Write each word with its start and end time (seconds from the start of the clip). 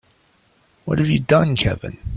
What 0.85 0.97
have 0.97 1.09
you 1.09 1.19
done 1.19 1.55
Kevin? 1.55 1.99